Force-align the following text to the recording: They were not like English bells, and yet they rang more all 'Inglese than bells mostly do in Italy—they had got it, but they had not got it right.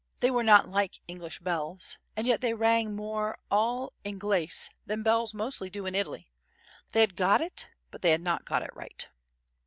They 0.19 0.31
were 0.31 0.41
not 0.41 0.67
like 0.67 0.99
English 1.07 1.37
bells, 1.41 1.99
and 2.17 2.25
yet 2.25 2.41
they 2.41 2.55
rang 2.55 2.95
more 2.95 3.37
all 3.51 3.93
'Inglese 4.03 4.71
than 4.83 5.03
bells 5.03 5.31
mostly 5.35 5.69
do 5.69 5.85
in 5.85 5.93
Italy—they 5.93 6.99
had 6.99 7.15
got 7.15 7.39
it, 7.39 7.67
but 7.91 8.01
they 8.01 8.09
had 8.09 8.21
not 8.21 8.43
got 8.43 8.63
it 8.63 8.75
right. 8.75 9.07